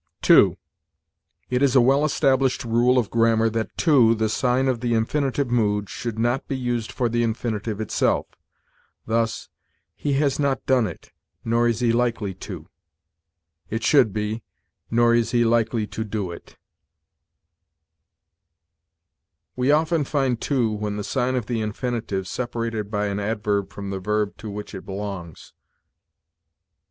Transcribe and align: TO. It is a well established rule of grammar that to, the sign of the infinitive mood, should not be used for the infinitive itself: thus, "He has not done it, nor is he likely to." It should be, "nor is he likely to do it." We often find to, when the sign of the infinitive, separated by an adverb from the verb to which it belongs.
TO. 0.23 0.57
It 1.51 1.61
is 1.61 1.75
a 1.75 1.79
well 1.79 2.03
established 2.03 2.63
rule 2.65 2.97
of 2.97 3.11
grammar 3.11 3.49
that 3.51 3.77
to, 3.85 4.15
the 4.15 4.29
sign 4.29 4.67
of 4.67 4.79
the 4.79 4.95
infinitive 4.95 5.51
mood, 5.51 5.91
should 5.91 6.17
not 6.17 6.47
be 6.47 6.57
used 6.57 6.91
for 6.91 7.07
the 7.07 7.21
infinitive 7.21 7.79
itself: 7.79 8.25
thus, 9.05 9.47
"He 9.95 10.13
has 10.13 10.39
not 10.39 10.65
done 10.65 10.87
it, 10.87 11.11
nor 11.45 11.67
is 11.67 11.81
he 11.81 11.91
likely 11.93 12.33
to." 12.33 12.67
It 13.69 13.83
should 13.83 14.11
be, 14.11 14.41
"nor 14.89 15.13
is 15.13 15.33
he 15.33 15.45
likely 15.45 15.85
to 15.85 16.03
do 16.03 16.31
it." 16.31 16.57
We 19.55 19.69
often 19.71 20.03
find 20.03 20.41
to, 20.41 20.71
when 20.71 20.97
the 20.97 21.03
sign 21.03 21.35
of 21.35 21.45
the 21.45 21.61
infinitive, 21.61 22.27
separated 22.27 22.89
by 22.89 23.05
an 23.05 23.19
adverb 23.19 23.71
from 23.71 23.91
the 23.91 23.99
verb 23.99 24.35
to 24.37 24.49
which 24.49 24.73
it 24.73 24.83
belongs. 24.83 25.53